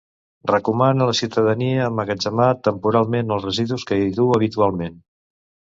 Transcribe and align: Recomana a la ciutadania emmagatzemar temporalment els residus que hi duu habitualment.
Recomana 0.51 1.03
a 1.05 1.07
la 1.09 1.15
ciutadania 1.19 1.83
emmagatzemar 1.89 2.49
temporalment 2.69 3.37
els 3.37 3.47
residus 3.51 3.89
que 3.93 4.03
hi 4.07 4.13
duu 4.21 4.37
habitualment. 4.41 5.01